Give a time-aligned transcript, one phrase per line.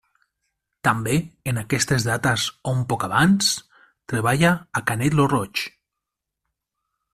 [0.87, 1.17] També,
[1.51, 3.51] en aquestes dates o un poc abans,
[4.15, 5.65] treballa a Canet lo Roig.